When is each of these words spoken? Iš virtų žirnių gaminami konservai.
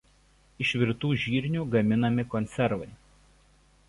Iš 0.63 0.69
virtų 0.83 1.11
žirnių 1.23 1.65
gaminami 1.75 2.25
konservai. 2.31 2.89